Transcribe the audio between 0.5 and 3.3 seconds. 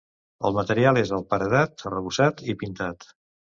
material és el paredat, arrebossat i pintat.